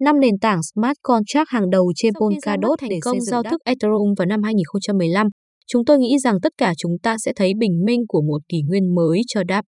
[0.00, 4.26] năm nền tảng smart contract hàng đầu trên Polkadot để công giao thức Ethereum vào
[4.26, 5.26] năm 2015,
[5.66, 8.62] chúng tôi nghĩ rằng tất cả chúng ta sẽ thấy bình minh của một kỷ
[8.62, 9.66] nguyên mới cho DApp.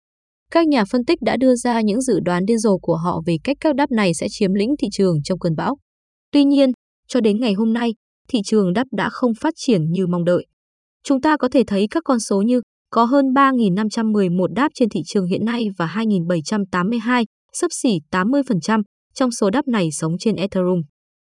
[0.51, 3.37] Các nhà phân tích đã đưa ra những dự đoán điên rồ của họ về
[3.45, 5.77] cách các đáp này sẽ chiếm lĩnh thị trường trong cơn bão.
[6.33, 6.71] Tuy nhiên,
[7.09, 7.91] cho đến ngày hôm nay,
[8.29, 10.47] thị trường đáp đã không phát triển như mong đợi.
[11.05, 15.01] Chúng ta có thể thấy các con số như có hơn 3.511 đáp trên thị
[15.07, 18.83] trường hiện nay và 2.782, sấp xỉ 80%
[19.17, 20.83] trong số đáp này sống trên Ethereum.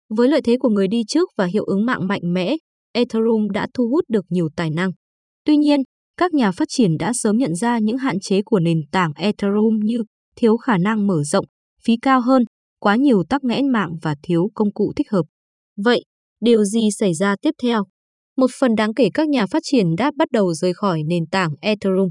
[0.08, 2.56] Với lợi thế của người đi trước và hiệu ứng mạng mạnh mẽ,
[2.92, 4.90] Ethereum đã thu hút được nhiều tài năng.
[5.44, 5.80] Tuy nhiên,
[6.16, 9.78] các nhà phát triển đã sớm nhận ra những hạn chế của nền tảng Ethereum
[9.82, 10.02] như
[10.36, 11.44] thiếu khả năng mở rộng,
[11.84, 12.44] phí cao hơn,
[12.80, 15.22] quá nhiều tắc nghẽn mạng và thiếu công cụ thích hợp.
[15.84, 16.04] Vậy,
[16.40, 17.84] điều gì xảy ra tiếp theo?
[18.36, 21.50] Một phần đáng kể các nhà phát triển đáp bắt đầu rời khỏi nền tảng
[21.60, 22.08] Ethereum.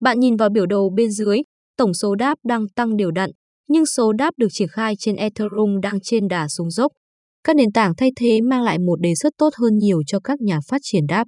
[0.00, 1.38] Bạn nhìn vào biểu đồ bên dưới,
[1.76, 3.30] tổng số đáp đang tăng đều đặn,
[3.68, 6.92] nhưng số đáp được triển khai trên Ethereum đang trên đà xuống dốc.
[7.44, 10.40] Các nền tảng thay thế mang lại một đề xuất tốt hơn nhiều cho các
[10.40, 11.24] nhà phát triển đáp.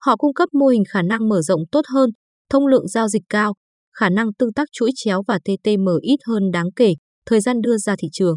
[0.00, 2.10] Họ cung cấp mô hình khả năng mở rộng tốt hơn,
[2.50, 3.54] thông lượng giao dịch cao,
[3.96, 6.94] khả năng tương tác chuỗi chéo và TTM ít hơn đáng kể,
[7.26, 8.36] thời gian đưa ra thị trường.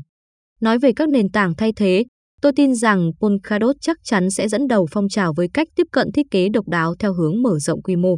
[0.62, 2.04] Nói về các nền tảng thay thế,
[2.42, 6.12] tôi tin rằng Polkadot chắc chắn sẽ dẫn đầu phong trào với cách tiếp cận
[6.12, 8.16] thiết kế độc đáo theo hướng mở rộng quy mô.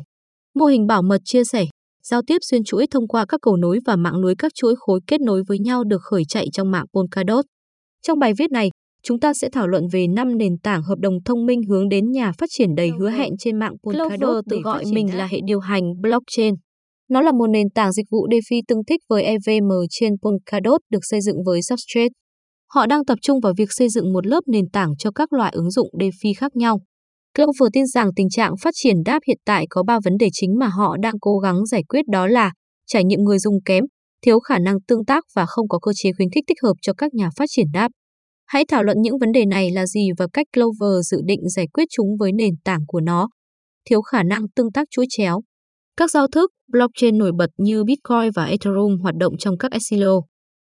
[0.55, 1.65] Mô hình bảo mật chia sẻ,
[2.09, 4.99] giao tiếp xuyên chuỗi thông qua các cầu nối và mạng lưới các chuỗi khối
[5.07, 7.45] kết nối với nhau được khởi chạy trong mạng Polkadot.
[8.07, 8.69] Trong bài viết này,
[9.03, 12.11] chúng ta sẽ thảo luận về 5 nền tảng hợp đồng thông minh hướng đến
[12.11, 15.39] nhà phát triển đầy hứa hẹn trên mạng Polkadot Clover tự gọi mình là hệ
[15.45, 16.55] điều hành blockchain.
[17.09, 20.99] Nó là một nền tảng dịch vụ DeFi tương thích với EVM trên Polkadot được
[21.01, 22.09] xây dựng với Substrate.
[22.73, 25.51] Họ đang tập trung vào việc xây dựng một lớp nền tảng cho các loại
[25.55, 26.79] ứng dụng DeFi khác nhau.
[27.35, 30.59] Clover tin rằng tình trạng phát triển đáp hiện tại có 3 vấn đề chính
[30.59, 32.51] mà họ đang cố gắng giải quyết đó là
[32.87, 33.83] trải nghiệm người dùng kém,
[34.21, 36.93] thiếu khả năng tương tác và không có cơ chế khuyến khích thích hợp cho
[36.93, 37.89] các nhà phát triển đáp.
[38.45, 41.67] Hãy thảo luận những vấn đề này là gì và cách Clover dự định giải
[41.73, 43.29] quyết chúng với nền tảng của nó.
[43.89, 45.41] Thiếu khả năng tương tác chuỗi chéo.
[45.97, 50.21] Các giao thức blockchain nổi bật như Bitcoin và Ethereum hoạt động trong các silo.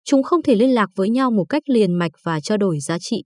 [0.05, 2.99] Chúng không thể liên lạc với nhau một cách liền mạch và trao đổi giá
[3.01, 3.23] trị.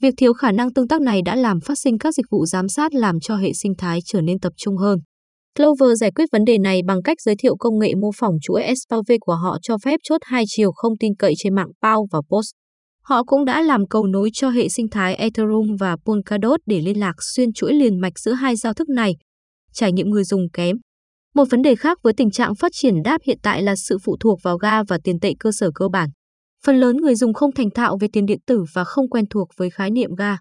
[0.00, 2.68] Việc thiếu khả năng tương tác này đã làm phát sinh các dịch vụ giám
[2.68, 4.98] sát làm cho hệ sinh thái trở nên tập trung hơn.
[5.56, 8.62] Clover giải quyết vấn đề này bằng cách giới thiệu công nghệ mô phỏng chuỗi
[8.62, 12.20] SPV của họ cho phép chốt hai chiều không tin cậy trên mạng PAU và
[12.30, 12.54] POST.
[13.02, 17.00] Họ cũng đã làm cầu nối cho hệ sinh thái Ethereum và Polkadot để liên
[17.00, 19.12] lạc xuyên chuỗi liền mạch giữa hai giao thức này.
[19.72, 20.76] Trải nghiệm người dùng kém.
[21.34, 24.16] Một vấn đề khác với tình trạng phát triển đáp hiện tại là sự phụ
[24.20, 26.08] thuộc vào ga và tiền tệ cơ sở cơ bản.
[26.66, 29.48] Phần lớn người dùng không thành thạo về tiền điện tử và không quen thuộc
[29.56, 30.36] với khái niệm ga.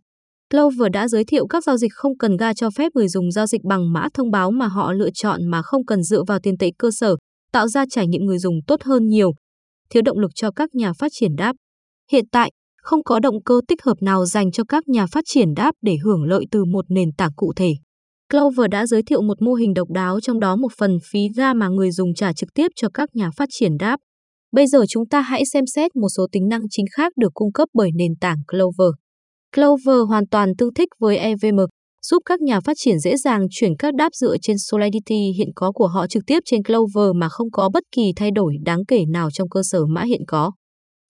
[0.49, 3.47] Clover đã giới thiệu các giao dịch không cần ga cho phép người dùng giao
[3.47, 6.57] dịch bằng mã thông báo mà họ lựa chọn mà không cần dựa vào tiền
[6.57, 7.15] tệ cơ sở,
[7.51, 9.31] tạo ra trải nghiệm người dùng tốt hơn nhiều.
[9.89, 11.55] Thiếu động lực cho các nhà phát triển đáp.
[12.11, 12.51] Hiện tại,
[12.81, 15.97] không có động cơ tích hợp nào dành cho các nhà phát triển đáp để
[16.03, 17.73] hưởng lợi từ một nền tảng cụ thể.
[18.29, 21.53] Clover đã giới thiệu một mô hình độc đáo trong đó một phần phí ga
[21.53, 23.99] mà người dùng trả trực tiếp cho các nhà phát triển đáp.
[24.51, 27.51] Bây giờ chúng ta hãy xem xét một số tính năng chính khác được cung
[27.51, 28.89] cấp bởi nền tảng Clover.
[29.55, 31.59] Clover hoàn toàn tương thích với EVM,
[32.01, 35.71] giúp các nhà phát triển dễ dàng chuyển các đáp dựa trên Solidity hiện có
[35.71, 39.05] của họ trực tiếp trên Clover mà không có bất kỳ thay đổi đáng kể
[39.05, 40.51] nào trong cơ sở mã hiện có.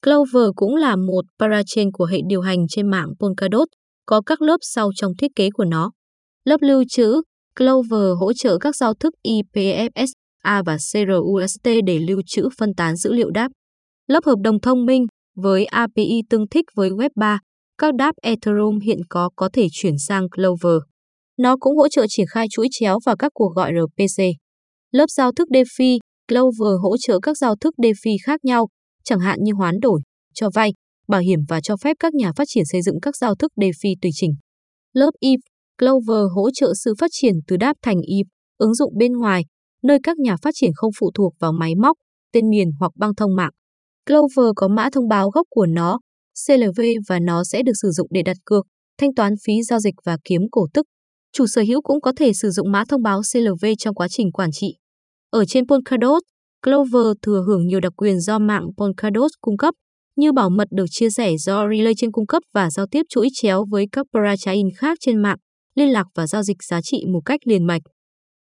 [0.05, 3.67] Clover cũng là một parachain của hệ điều hành trên mạng Polkadot,
[4.05, 5.91] có các lớp sau trong thiết kế của nó.
[6.45, 7.21] Lớp lưu trữ,
[7.55, 10.07] Clover hỗ trợ các giao thức IPFS,
[10.43, 13.51] A và CRUST để lưu trữ phân tán dữ liệu đáp.
[14.07, 15.05] Lớp hợp đồng thông minh,
[15.35, 17.39] với API tương thích với Web 3,
[17.77, 20.79] các đáp Ethereum hiện có có thể chuyển sang Clover.
[21.37, 24.23] Nó cũng hỗ trợ triển khai chuỗi chéo và các cuộc gọi RPC.
[24.91, 28.67] Lớp giao thức DeFi, Clover hỗ trợ các giao thức DeFi khác nhau,
[29.03, 30.01] chẳng hạn như hoán đổi,
[30.33, 30.73] cho vay,
[31.07, 33.95] bảo hiểm và cho phép các nhà phát triển xây dựng các giao thức DeFi
[34.01, 34.31] tùy chỉnh.
[34.93, 35.39] Lớp ETH,
[35.77, 38.27] Clover hỗ trợ sự phát triển từ đáp thành ETH,
[38.57, 39.43] ứng dụng bên ngoài,
[39.83, 41.97] nơi các nhà phát triển không phụ thuộc vào máy móc,
[42.33, 43.51] tên miền hoặc băng thông mạng.
[44.05, 45.99] Clover có mã thông báo gốc của nó,
[46.47, 48.65] CLV và nó sẽ được sử dụng để đặt cược,
[48.97, 50.85] thanh toán phí giao dịch và kiếm cổ tức.
[51.33, 54.31] Chủ sở hữu cũng có thể sử dụng mã thông báo CLV trong quá trình
[54.31, 54.75] quản trị.
[55.29, 56.23] Ở trên Polkadot,
[56.63, 59.73] Clover thừa hưởng nhiều đặc quyền do mạng Polkadot cung cấp,
[60.15, 63.27] như bảo mật được chia sẻ do Relay trên cung cấp và giao tiếp chuỗi
[63.33, 65.37] chéo với các parachain khác trên mạng,
[65.75, 67.81] liên lạc và giao dịch giá trị một cách liền mạch.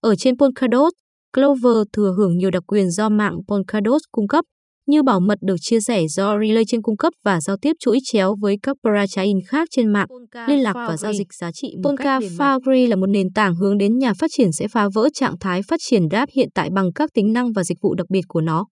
[0.01, 0.93] Ở trên Polkadot,
[1.33, 4.45] Clover thừa hưởng nhiều đặc quyền do mạng Polkadot cung cấp,
[4.89, 7.99] như bảo mật được chia sẻ do Relay trên cung cấp và giao tiếp chuỗi
[8.03, 10.07] chéo với các parachain khác trên mạng,
[10.47, 13.97] liên lạc và giao dịch giá trị Polka Foundry là một nền tảng hướng đến
[13.97, 17.09] nhà phát triển sẽ phá vỡ trạng thái phát triển DApp hiện tại bằng các
[17.13, 18.65] tính năng và dịch vụ đặc biệt của nó.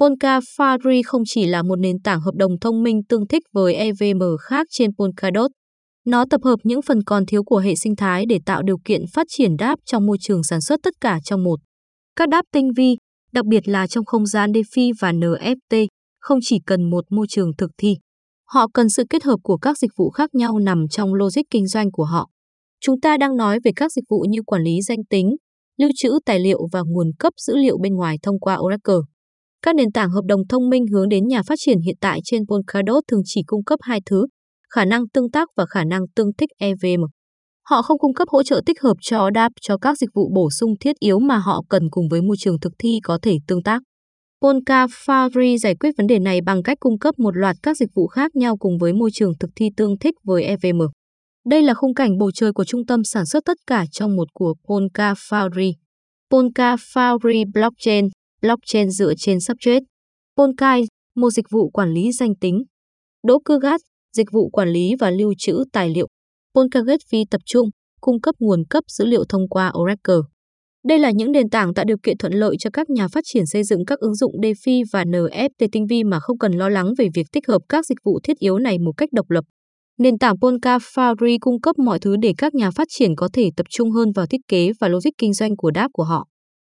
[0.00, 3.74] Polka Foundry không chỉ là một nền tảng hợp đồng thông minh tương thích với
[3.74, 5.50] EVM khác trên Polkadot.
[6.06, 9.02] Nó tập hợp những phần còn thiếu của hệ sinh thái để tạo điều kiện
[9.14, 11.56] phát triển đáp trong môi trường sản xuất tất cả trong một.
[12.16, 12.96] Các đáp tinh vi,
[13.32, 15.86] đặc biệt là trong không gian DeFi và NFT,
[16.20, 17.96] không chỉ cần một môi trường thực thi.
[18.44, 21.66] Họ cần sự kết hợp của các dịch vụ khác nhau nằm trong logic kinh
[21.66, 22.30] doanh của họ.
[22.80, 25.36] Chúng ta đang nói về các dịch vụ như quản lý danh tính,
[25.76, 28.94] lưu trữ tài liệu và nguồn cấp dữ liệu bên ngoài thông qua Oracle.
[29.62, 32.42] Các nền tảng hợp đồng thông minh hướng đến nhà phát triển hiện tại trên
[32.46, 34.26] Polkadot thường chỉ cung cấp hai thứ,
[34.74, 37.04] khả năng tương tác và khả năng tương thích EVM.
[37.70, 40.50] Họ không cung cấp hỗ trợ tích hợp cho DApp cho các dịch vụ bổ
[40.50, 43.62] sung thiết yếu mà họ cần cùng với môi trường thực thi có thể tương
[43.62, 43.82] tác.
[44.42, 47.88] Polka Foundry giải quyết vấn đề này bằng cách cung cấp một loạt các dịch
[47.94, 50.82] vụ khác nhau cùng với môi trường thực thi tương thích với EVM.
[51.46, 54.28] Đây là khung cảnh bầu trời của trung tâm sản xuất tất cả trong một
[54.34, 55.72] của Polka Foundry.
[56.30, 58.08] Polka Foundry Blockchain,
[58.42, 59.84] blockchain dựa trên substrate.
[60.36, 60.84] Polkai,
[61.16, 62.62] một dịch vụ quản lý danh tính.
[63.26, 63.80] Đỗ cư gát,
[64.16, 66.08] dịch vụ quản lý và lưu trữ tài liệu.
[66.56, 67.68] Polkagate phi tập trung,
[68.00, 70.14] cung cấp nguồn cấp dữ liệu thông qua Oracle.
[70.88, 73.46] Đây là những nền tảng tạo điều kiện thuận lợi cho các nhà phát triển
[73.46, 76.92] xây dựng các ứng dụng DeFi và NFT tinh vi mà không cần lo lắng
[76.98, 79.44] về việc tích hợp các dịch vụ thiết yếu này một cách độc lập.
[79.98, 83.50] Nền tảng Polka Foundry cung cấp mọi thứ để các nhà phát triển có thể
[83.56, 86.26] tập trung hơn vào thiết kế và logic kinh doanh của đáp của họ.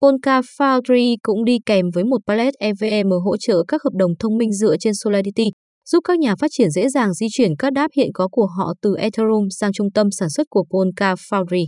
[0.02, 4.36] Polka Foundry cũng đi kèm với một palette EVM hỗ trợ các hợp đồng thông
[4.36, 5.50] minh dựa trên Solidity,
[5.92, 8.74] giúp các nhà phát triển dễ dàng di chuyển các đáp hiện có của họ
[8.82, 11.66] từ Ethereum sang trung tâm sản xuất của Polka Foundry.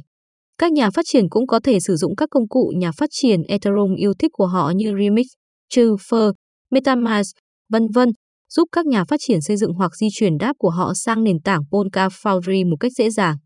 [0.58, 3.42] Các nhà phát triển cũng có thể sử dụng các công cụ nhà phát triển
[3.42, 5.26] Ethereum yêu thích của họ như Remix,
[5.72, 6.32] Truefer,
[6.70, 7.30] MetaMask,
[7.72, 8.08] vân vân,
[8.54, 11.40] giúp các nhà phát triển xây dựng hoặc di chuyển đáp của họ sang nền
[11.40, 13.36] tảng Polka Foundry một cách dễ dàng.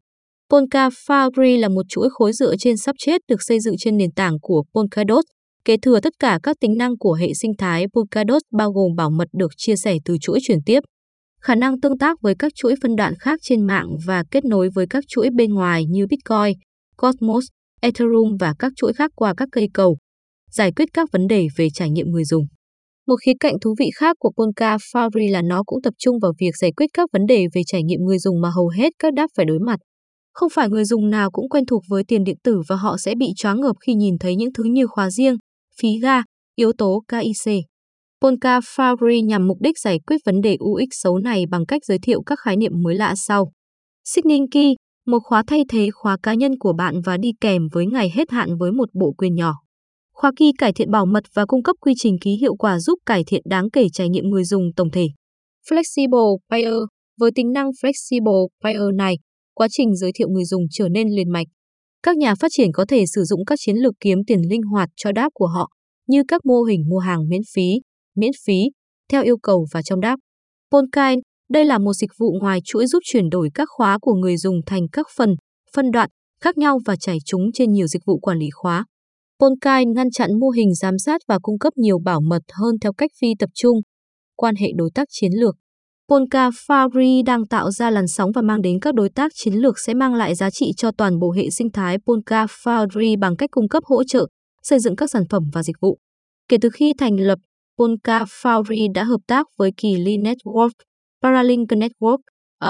[0.51, 4.37] Polka Foundry là một chuỗi khối dựa trên substrate được xây dựng trên nền tảng
[4.43, 5.25] của Polkadot,
[5.65, 9.11] kế thừa tất cả các tính năng của hệ sinh thái Polkadot bao gồm bảo
[9.11, 10.81] mật được chia sẻ từ chuỗi chuyển tiếp,
[11.41, 14.71] khả năng tương tác với các chuỗi phân đoạn khác trên mạng và kết nối
[14.75, 16.59] với các chuỗi bên ngoài như Bitcoin,
[16.97, 17.45] Cosmos,
[17.81, 19.97] Ethereum và các chuỗi khác qua các cây cầu,
[20.51, 22.45] giải quyết các vấn đề về trải nghiệm người dùng.
[23.07, 26.33] Một khía cạnh thú vị khác của Polka Foundry là nó cũng tập trung vào
[26.41, 29.15] việc giải quyết các vấn đề về trải nghiệm người dùng mà hầu hết các
[29.15, 29.81] đáp phải đối mặt.
[30.33, 33.15] Không phải người dùng nào cũng quen thuộc với tiền điện tử và họ sẽ
[33.15, 35.37] bị choáng ngợp khi nhìn thấy những thứ như khóa riêng,
[35.81, 36.23] phí ga,
[36.57, 37.55] yếu tố KIC.
[38.23, 41.99] Polka Foundry nhằm mục đích giải quyết vấn đề UX xấu này bằng cách giới
[41.99, 43.53] thiệu các khái niệm mới lạ sau.
[44.05, 44.75] Signing Key,
[45.07, 48.31] một khóa thay thế khóa cá nhân của bạn và đi kèm với ngày hết
[48.31, 49.53] hạn với một bộ quyền nhỏ.
[50.15, 52.99] Khóa key cải thiện bảo mật và cung cấp quy trình ký hiệu quả giúp
[53.07, 55.07] cải thiện đáng kể trải nghiệm người dùng tổng thể.
[55.71, 56.75] Flexible Payer
[57.21, 59.15] Với tính năng Flexible Payer này,
[59.55, 61.47] quá trình giới thiệu người dùng trở nên liền mạch.
[62.07, 64.89] Các nhà phát triển có thể sử dụng các chiến lược kiếm tiền linh hoạt
[64.97, 65.71] cho đáp của họ,
[66.07, 67.81] như các mô hình mua hàng miễn phí,
[68.17, 68.71] miễn phí,
[69.11, 70.17] theo yêu cầu và trong đáp.
[70.73, 71.19] Polkain
[71.51, 74.61] đây là một dịch vụ ngoài chuỗi giúp chuyển đổi các khóa của người dùng
[74.67, 75.35] thành các phần,
[75.77, 76.11] phân đoạn
[76.41, 78.85] khác nhau và chảy chúng trên nhiều dịch vụ quản lý khóa.
[79.41, 82.93] Polkain ngăn chặn mô hình giám sát và cung cấp nhiều bảo mật hơn theo
[82.93, 83.79] cách phi tập trung.
[84.37, 85.57] Quan hệ đối tác chiến lược
[86.09, 89.79] Polka Foundry đang tạo ra làn sóng và mang đến các đối tác chiến lược
[89.79, 93.51] sẽ mang lại giá trị cho toàn bộ hệ sinh thái Polka Foundry bằng cách
[93.51, 94.27] cung cấp hỗ trợ,
[94.63, 95.99] xây dựng các sản phẩm và dịch vụ.
[96.49, 97.39] Kể từ khi thành lập,
[97.79, 100.71] Polka Foundry đã hợp tác với Kỳ Ly Network,
[101.23, 102.19] Paralink Network,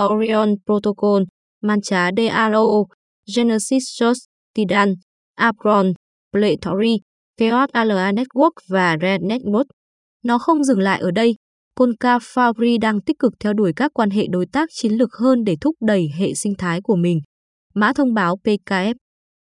[0.04, 1.22] Orion Protocol,
[1.62, 2.86] Mancha DAO,
[3.36, 4.20] Genesis Source,
[4.54, 4.94] Tidan,
[5.34, 5.92] Apron,
[6.32, 6.96] Playtory,
[7.36, 9.64] Chaos ALA Network và Red Network.
[10.24, 11.34] Nó không dừng lại ở đây,
[11.76, 15.44] Polka Fabri đang tích cực theo đuổi các quan hệ đối tác chiến lược hơn
[15.44, 17.20] để thúc đẩy hệ sinh thái của mình.
[17.74, 18.94] Mã thông báo PKF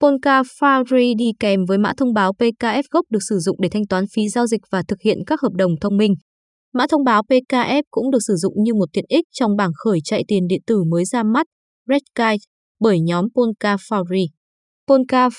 [0.01, 3.87] Polka Fabri đi kèm với mã thông báo PKF gốc được sử dụng để thanh
[3.87, 6.13] toán phí giao dịch và thực hiện các hợp đồng thông minh.
[6.73, 9.99] Mã thông báo PKF cũng được sử dụng như một tiện ích trong bảng khởi
[10.03, 11.47] chạy tiền điện tử mới ra mắt,
[11.89, 12.45] Redkite,
[12.79, 14.25] bởi nhóm Polka Fabri.
[14.87, 15.29] Polka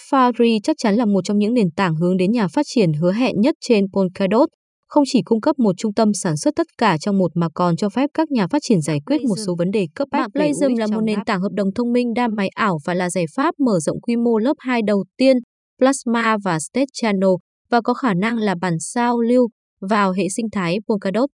[0.62, 3.40] chắc chắn là một trong những nền tảng hướng đến nhà phát triển hứa hẹn
[3.40, 4.48] nhất trên Polkadot,
[4.88, 7.76] không chỉ cung cấp một trung tâm sản xuất tất cả trong một mà còn
[7.76, 10.30] cho phép các nhà phát triển giải quyết một số vấn đề cấp bách.
[10.30, 13.24] Playzum là một nền tảng hợp đồng thông minh đa máy ảo và là giải
[13.36, 15.36] pháp mở rộng quy mô lớp 2 đầu tiên,
[15.78, 17.30] Plasma và State Channel,
[17.70, 19.48] và có khả năng là bản sao lưu
[19.80, 21.30] vào hệ sinh thái Polkadot.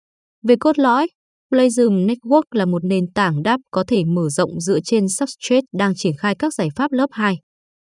[0.42, 1.06] Về cốt lõi,
[1.52, 5.92] Playzum Network là một nền tảng đáp có thể mở rộng dựa trên Substrate đang
[5.96, 7.36] triển khai các giải pháp lớp 2.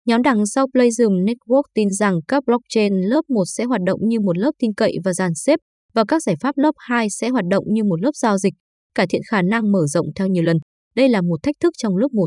[0.06, 4.21] Nhóm đằng sau Playzum Network tin rằng các blockchain lớp 1 sẽ hoạt động như
[4.21, 5.59] một lớp tin cậy và dàn xếp,
[5.94, 8.54] và các giải pháp lớp 2 sẽ hoạt động như một lớp giao dịch,
[8.94, 10.56] cải thiện khả năng mở rộng theo nhiều lần.
[10.97, 12.26] Đây là một thách thức trong lớp 1.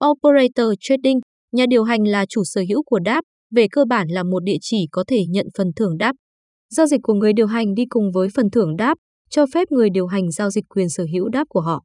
[0.06, 1.20] Operator Trading,
[1.52, 3.22] nhà điều hành là chủ sở hữu của đáp,
[3.56, 6.16] về cơ bản là một địa chỉ có thể nhận phần thưởng đáp.
[6.70, 8.98] Giao dịch của người điều hành đi cùng với phần thưởng đáp,
[9.30, 11.84] cho phép người điều hành giao dịch quyền sở hữu đáp của họ.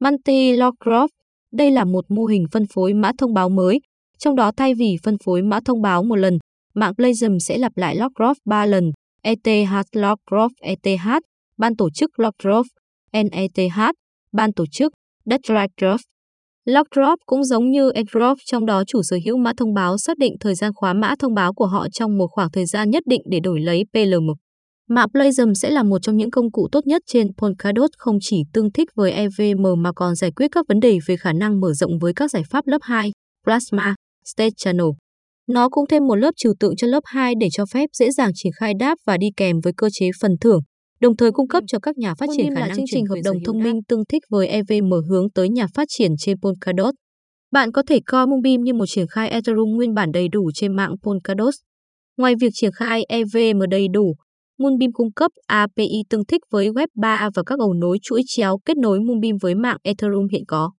[0.00, 1.06] Multi-log
[1.52, 3.80] đây là một mô hình phân phối mã thông báo mới,
[4.18, 6.38] trong đó thay vì phân phối mã thông báo một lần,
[6.74, 8.92] mạng Plasm sẽ lặp lại log 3 lần,
[9.22, 10.18] ETH log
[10.60, 11.06] ETH,
[11.58, 12.62] ban tổ chức log
[13.12, 13.90] NETH,
[14.32, 14.92] ban tổ chức,
[15.24, 16.11] Deadline graph.
[16.64, 20.32] Lockdrop cũng giống như airdrop trong đó chủ sở hữu mã thông báo xác định
[20.40, 23.20] thời gian khóa mã thông báo của họ trong một khoảng thời gian nhất định
[23.30, 24.26] để đổi lấy PLM.
[24.88, 28.36] Mã Plasm sẽ là một trong những công cụ tốt nhất trên Polkadot không chỉ
[28.52, 31.72] tương thích với EVM mà còn giải quyết các vấn đề về khả năng mở
[31.72, 33.10] rộng với các giải pháp lớp 2,
[33.44, 34.86] Plasma, State Channel.
[35.48, 38.30] Nó cũng thêm một lớp trừu tượng cho lớp 2 để cho phép dễ dàng
[38.34, 40.60] triển khai đáp và đi kèm với cơ chế phần thưởng,
[41.02, 43.36] đồng thời cung cấp cho các nhà phát triển khả năng chương trình hợp đồng
[43.44, 46.94] thông minh tương thích với EVM hướng tới nhà phát triển trên Polkadot.
[47.52, 50.76] Bạn có thể coi Moonbeam như một triển khai Ethereum nguyên bản đầy đủ trên
[50.76, 51.54] mạng Polkadot.
[52.16, 54.14] Ngoài việc triển khai EVM đầy đủ,
[54.58, 58.76] Moonbeam cung cấp API tương thích với Web3 và các cầu nối chuỗi chéo kết
[58.76, 60.72] nối Moonbeam với mạng Ethereum hiện có.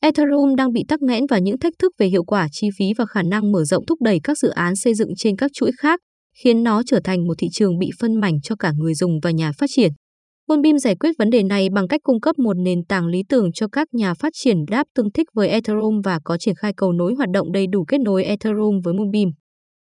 [0.00, 3.06] Ethereum đang bị tắc nghẽn và những thách thức về hiệu quả chi phí và
[3.06, 6.00] khả năng mở rộng thúc đẩy các dự án xây dựng trên các chuỗi khác,
[6.40, 9.30] khiến nó trở thành một thị trường bị phân mảnh cho cả người dùng và
[9.30, 9.92] nhà phát triển.
[10.48, 13.52] Moonbeam giải quyết vấn đề này bằng cách cung cấp một nền tảng lý tưởng
[13.52, 16.92] cho các nhà phát triển đáp tương thích với Ethereum và có triển khai cầu
[16.92, 19.28] nối hoạt động đầy đủ kết nối Ethereum với Moonbeam.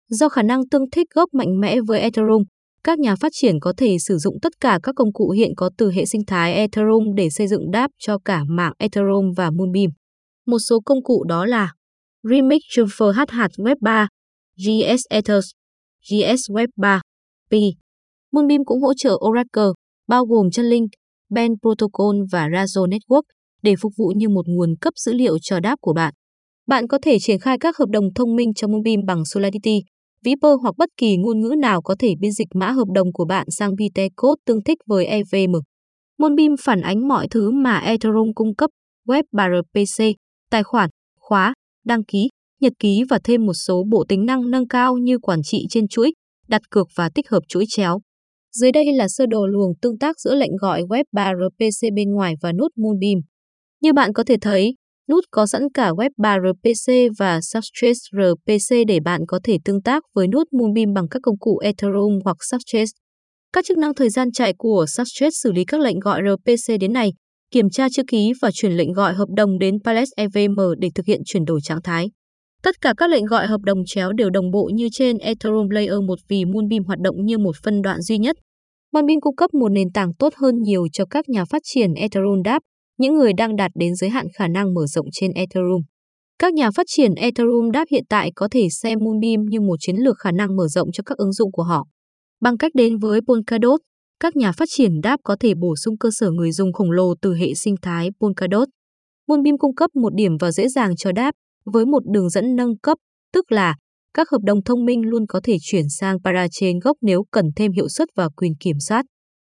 [0.08, 2.42] Do khả năng tương thích gốc mạnh mẽ với Ethereum,
[2.84, 5.70] các nhà phát triển có thể sử dụng tất cả các công cụ hiện có
[5.78, 9.88] từ hệ sinh thái Ethereum để xây dựng đáp cho cả mạng Ethereum và Moonbeam.
[10.46, 11.72] Một số công cụ đó là
[12.22, 14.08] Remix Transfer HH Web 3,
[14.56, 15.46] GS Ethers,
[16.10, 17.00] GS Web 3,
[17.50, 17.54] P.
[18.32, 19.72] Moonbeam cũng hỗ trợ Oracle,
[20.08, 20.90] bao gồm chân link,
[21.30, 23.22] Ben Protocol và Razor Network
[23.62, 26.14] để phục vụ như một nguồn cấp dữ liệu cho đáp của bạn.
[26.66, 29.80] Bạn có thể triển khai các hợp đồng thông minh cho Moonbeam bằng Solidity,
[30.24, 33.24] Viper hoặc bất kỳ ngôn ngữ nào có thể biên dịch mã hợp đồng của
[33.24, 35.54] bạn sang Bitcode tương thích với EVM.
[36.18, 38.70] Moonbeam phản ánh mọi thứ mà Ethereum cung cấp,
[39.08, 40.04] web 3 RPC,
[40.50, 42.28] tài khoản, khóa, đăng ký,
[42.60, 45.88] nhật ký và thêm một số bộ tính năng nâng cao như quản trị trên
[45.88, 46.12] chuỗi,
[46.48, 48.00] đặt cược và tích hợp chuỗi chéo.
[48.52, 52.12] Dưới đây là sơ đồ luồng tương tác giữa lệnh gọi web 3 RPC bên
[52.12, 53.20] ngoài và nút Moonbeam.
[53.82, 54.74] Như bạn có thể thấy,
[55.10, 59.82] nút có sẵn cả web 3 RPC và Substrate RPC để bạn có thể tương
[59.82, 62.90] tác với nút Moonbeam bằng các công cụ Ethereum hoặc Substrate.
[63.52, 66.92] Các chức năng thời gian chạy của Substrate xử lý các lệnh gọi RPC đến
[66.92, 67.10] này
[67.50, 71.06] kiểm tra chữ ký và chuyển lệnh gọi hợp đồng đến Palace EVM để thực
[71.06, 72.06] hiện chuyển đổi trạng thái.
[72.66, 76.00] Tất cả các lệnh gọi hợp đồng chéo đều đồng bộ như trên Ethereum Layer
[76.06, 78.36] 1 vì Moonbeam hoạt động như một phân đoạn duy nhất.
[78.92, 82.42] Moonbeam cung cấp một nền tảng tốt hơn nhiều cho các nhà phát triển Ethereum
[82.44, 82.64] DApp,
[82.98, 85.82] những người đang đạt đến giới hạn khả năng mở rộng trên Ethereum.
[86.38, 89.96] Các nhà phát triển Ethereum DApp hiện tại có thể xem Moonbeam như một chiến
[89.96, 91.84] lược khả năng mở rộng cho các ứng dụng của họ.
[92.40, 93.80] Bằng cách đến với Polkadot,
[94.20, 97.14] các nhà phát triển đáp có thể bổ sung cơ sở người dùng khổng lồ
[97.22, 98.68] từ hệ sinh thái Polkadot.
[99.28, 101.34] Moonbeam cung cấp một điểm vào dễ dàng cho đáp
[101.72, 102.98] với một đường dẫn nâng cấp,
[103.32, 103.74] tức là
[104.14, 107.72] các hợp đồng thông minh luôn có thể chuyển sang parachain gốc nếu cần thêm
[107.72, 109.04] hiệu suất và quyền kiểm soát.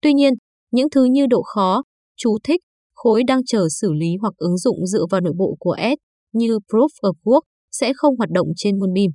[0.02, 0.34] Tuy nhiên,
[0.72, 1.84] những thứ như độ khó,
[2.18, 2.62] chú thích,
[2.96, 5.98] khối đang chờ xử lý hoặc ứng dụng dựa vào nội bộ của S
[6.34, 9.08] như Proof of Work sẽ không hoạt động trên Moonbeam.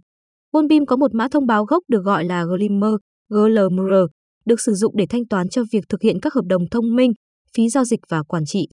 [0.53, 2.95] Moonbeam có một mã thông báo gốc được gọi là Glimmer,
[3.29, 3.95] GLMR,
[4.45, 7.13] được sử dụng để thanh toán cho việc thực hiện các hợp đồng thông minh,
[7.57, 8.69] phí giao dịch và quản trị.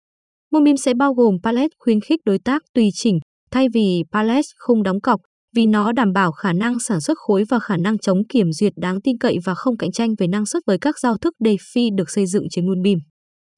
[0.51, 3.19] Moonbeam sẽ bao gồm palette khuyến khích đối tác tùy chỉnh,
[3.51, 5.21] thay vì Pallet không đóng cọc,
[5.55, 8.73] vì nó đảm bảo khả năng sản xuất khối và khả năng chống kiểm duyệt
[8.75, 11.95] đáng tin cậy và không cạnh tranh về năng suất với các giao thức DeFi
[11.95, 12.97] được xây dựng trên Moonbeam.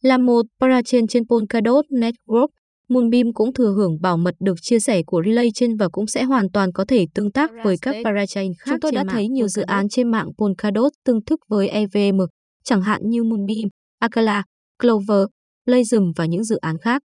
[0.01, 2.47] Là một parachain trên Polkadot Network,
[2.89, 6.23] Moonbeam cũng thừa hưởng bảo mật được chia sẻ của Relay trên và cũng sẽ
[6.23, 8.71] hoàn toàn có thể tương tác với các parachain khác.
[8.71, 12.21] Chúng tôi đã thấy nhiều dự án trên mạng Polkadot tương thức với EVM,
[12.63, 13.69] chẳng hạn như Moonbeam,
[13.99, 14.43] Akala,
[14.79, 15.25] Clover,
[15.67, 17.01] Playzum và những dự án khác.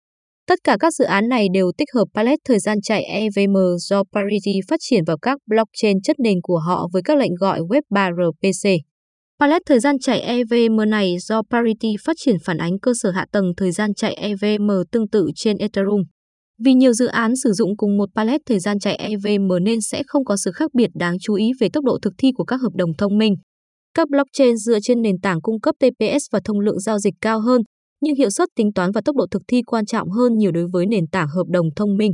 [0.48, 4.02] Tất cả các dự án này đều tích hợp palette thời gian chạy EVM do
[4.12, 7.82] Parity phát triển vào các blockchain chất nền của họ với các lệnh gọi Web
[7.90, 8.70] 3 RPC.
[9.40, 13.26] Palette thời gian chạy EVM này do Parity phát triển phản ánh cơ sở hạ
[13.32, 16.02] tầng thời gian chạy EVM tương tự trên Ethereum.
[16.64, 20.02] Vì nhiều dự án sử dụng cùng một palette thời gian chạy EVM nên sẽ
[20.06, 22.60] không có sự khác biệt đáng chú ý về tốc độ thực thi của các
[22.60, 23.34] hợp đồng thông minh.
[23.94, 27.40] Các blockchain dựa trên nền tảng cung cấp TPS và thông lượng giao dịch cao
[27.40, 27.62] hơn,
[28.00, 30.66] nhưng hiệu suất tính toán và tốc độ thực thi quan trọng hơn nhiều đối
[30.72, 32.12] với nền tảng hợp đồng thông minh.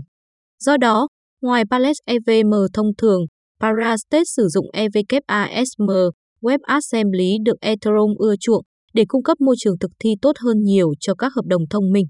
[0.58, 1.08] Do đó,
[1.42, 3.20] ngoài Palette EVM thông thường,
[3.60, 6.10] Parastate sử dụng EWASM,
[6.42, 10.92] WebAssembly được Ethereum ưa chuộng để cung cấp môi trường thực thi tốt hơn nhiều
[11.00, 12.06] cho các hợp đồng thông minh.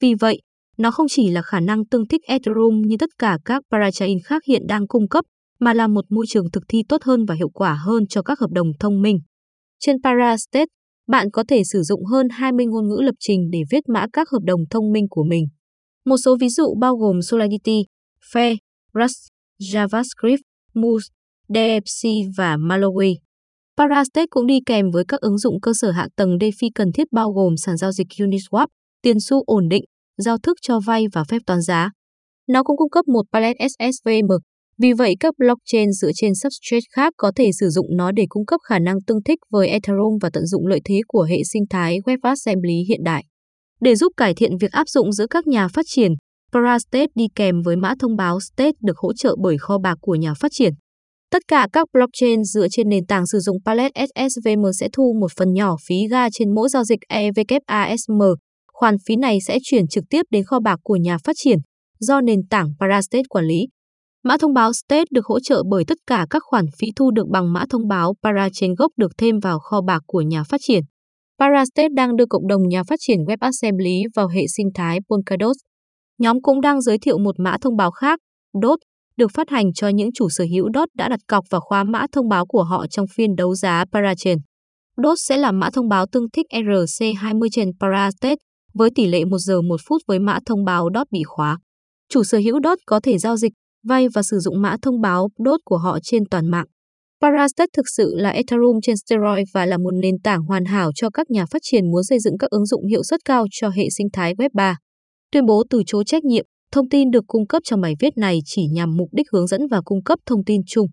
[0.00, 0.40] Vì vậy,
[0.78, 4.42] nó không chỉ là khả năng tương thích Ethereum như tất cả các parachain khác
[4.48, 5.24] hiện đang cung cấp,
[5.60, 8.38] mà là một môi trường thực thi tốt hơn và hiệu quả hơn cho các
[8.40, 9.18] hợp đồng thông minh.
[9.80, 10.66] Trên Parastate,
[11.08, 14.28] bạn có thể sử dụng hơn 20 ngôn ngữ lập trình để viết mã các
[14.30, 15.46] hợp đồng thông minh của mình.
[16.04, 17.82] Một số ví dụ bao gồm Solidity,
[18.32, 18.56] Fe,
[18.94, 19.28] Rust,
[19.60, 20.42] JavaScript,
[20.74, 21.06] Moose,
[21.48, 23.14] DFC và Malawi.
[23.76, 27.12] Parastate cũng đi kèm với các ứng dụng cơ sở hạ tầng DeFi cần thiết
[27.12, 28.66] bao gồm sàn giao dịch Uniswap,
[29.02, 29.84] tiền xu ổn định,
[30.16, 31.90] giao thức cho vay và phép toán giá.
[32.48, 34.30] Nó cũng cung cấp một palette SSVM,
[34.78, 38.46] vì vậy các blockchain dựa trên substrate khác có thể sử dụng nó để cung
[38.46, 41.62] cấp khả năng tương thích với Ethereum và tận dụng lợi thế của hệ sinh
[41.70, 43.24] thái WebAssembly hiện đại.
[43.80, 46.12] Để giúp cải thiện việc áp dụng giữa các nhà phát triển,
[46.52, 50.14] Parastate đi kèm với mã thông báo State được hỗ trợ bởi kho bạc của
[50.14, 50.72] nhà phát triển.
[51.30, 55.32] Tất cả các blockchain dựa trên nền tảng sử dụng pallet SSVM sẽ thu một
[55.36, 58.22] phần nhỏ phí ga trên mỗi giao dịch EVKASM.
[58.72, 61.58] Khoản phí này sẽ chuyển trực tiếp đến kho bạc của nhà phát triển,
[61.98, 63.66] do nền tảng Parastate quản lý.
[64.28, 67.28] Mã thông báo State được hỗ trợ bởi tất cả các khoản phí thu được
[67.28, 70.84] bằng mã thông báo Parachain gốc được thêm vào kho bạc của nhà phát triển.
[71.38, 75.56] Parastate đang đưa cộng đồng nhà phát triển WebAssembly vào hệ sinh thái Polkadot.
[76.18, 78.20] Nhóm cũng đang giới thiệu một mã thông báo khác,
[78.62, 78.78] DOT,
[79.16, 82.06] được phát hành cho những chủ sở hữu DOT đã đặt cọc và khóa mã
[82.12, 84.38] thông báo của họ trong phiên đấu giá Parachain.
[85.02, 88.36] DOT sẽ là mã thông báo tương thích ERC-20 trên Parastate
[88.74, 91.58] với tỷ lệ 1 giờ 1 phút với mã thông báo DOT bị khóa.
[92.08, 93.52] Chủ sở hữu DOT có thể giao dịch
[93.88, 96.66] vay và sử dụng mã thông báo đốt của họ trên toàn mạng.
[97.22, 101.10] Parastate thực sự là Ethereum trên steroid và là một nền tảng hoàn hảo cho
[101.10, 103.84] các nhà phát triển muốn xây dựng các ứng dụng hiệu suất cao cho hệ
[103.90, 104.76] sinh thái Web 3.
[105.32, 108.38] Tuyên bố từ chối trách nhiệm, thông tin được cung cấp trong bài viết này
[108.44, 110.86] chỉ nhằm mục đích hướng dẫn và cung cấp thông tin chung.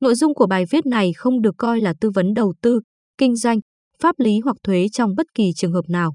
[0.00, 2.80] Nội dung của bài viết này không được coi là tư vấn đầu tư,
[3.18, 3.58] kinh doanh,
[4.02, 6.14] pháp lý hoặc thuế trong bất kỳ trường hợp nào.